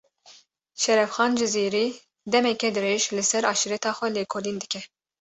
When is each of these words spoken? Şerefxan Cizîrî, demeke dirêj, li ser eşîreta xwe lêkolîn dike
Şerefxan 0.81 1.31
Cizîrî, 1.39 1.87
demeke 2.33 2.69
dirêj, 2.75 3.03
li 3.15 3.23
ser 3.31 3.43
eşîreta 3.51 3.91
xwe 3.97 4.09
lêkolîn 4.15 4.57
dike 4.63 4.81